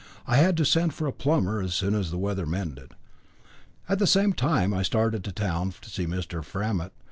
I 0.25 0.37
had 0.37 0.57
to 0.57 0.65
send 0.65 0.95
for 0.95 1.05
a 1.05 1.11
plumber 1.13 1.61
as 1.61 1.75
soon 1.75 1.93
as 1.93 2.09
the 2.09 2.17
weather 2.17 2.47
mended. 2.47 2.95
At 3.87 3.99
the 3.99 4.07
same 4.07 4.33
time 4.33 4.73
I 4.73 4.81
started 4.81 5.23
for 5.23 5.31
town 5.31 5.75
to 5.79 5.89
see 5.91 6.07
Mr. 6.07 6.43
Framett. 6.43 6.89